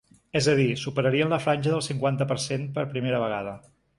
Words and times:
És 0.37 0.45
a 0.53 0.53
dir, 0.59 0.63
superarien 0.83 1.33
la 1.35 1.39
franja 1.43 1.75
del 1.75 1.85
cinquanta 1.89 2.29
per 2.33 2.39
cent 2.47 2.65
per 2.79 2.89
primera 2.95 3.23
vegada. 3.29 3.57